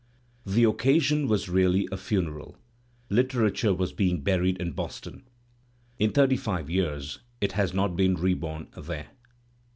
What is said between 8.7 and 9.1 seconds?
there.